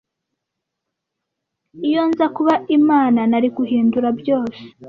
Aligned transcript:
iyo 1.89 2.03
nza 2.09 2.25
kuba 2.35 2.53
imana 2.77 3.21
nari 3.31 3.49
guhindura 3.57 4.09
byose 4.19 4.59